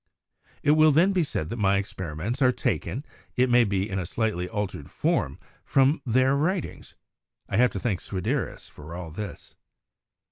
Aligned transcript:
It 0.63 0.71
will 0.71 0.91
then 0.91 1.13
be 1.13 1.21
said 1.21 1.49
that 1.51 1.57
my 1.57 1.77
experiments 1.77 2.41
are 2.41 2.51
taken, 2.51 3.03
it 3.35 3.51
may 3.51 3.63
be 3.63 3.87
in 3.87 3.99
a 3.99 4.05
slightly 4.07 4.49
altered 4.49 4.89
form, 4.89 5.37
from 5.63 6.01
their 6.07 6.35
writings. 6.35 6.95
I 7.47 7.57
have 7.57 7.69
to 7.73 7.79
thank 7.79 8.01
Swederus 8.01 8.67
for 8.67 8.95
all 8.95 9.11
this." 9.11 9.53